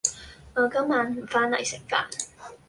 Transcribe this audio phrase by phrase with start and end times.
[0.55, 2.07] 我今晚唔返黎食飯.